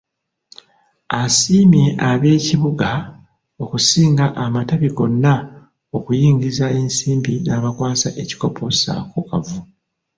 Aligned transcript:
Asiimye 1.21 1.85
ab'eKibuga 2.09 2.89
okusinga 3.63 4.25
amatabi 4.43 4.89
gonna 4.97 5.33
okuyingiza 5.97 6.65
ensimbi 6.79 7.33
n'abakwasa 7.41 8.09
ekikopo 8.21 8.63
ssaako 8.75 9.19
kavu. 9.29 9.59